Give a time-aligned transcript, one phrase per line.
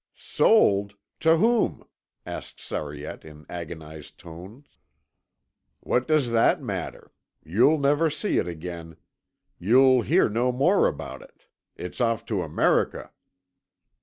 [0.15, 0.95] "Sold?
[1.19, 1.87] To whom?"
[2.25, 4.65] asked Sariette in agonized tones.
[5.79, 7.11] "What does that matter?
[7.43, 8.97] You'll never see it again.
[9.59, 11.45] You'll hear no more about it;
[11.75, 13.11] it's off to America."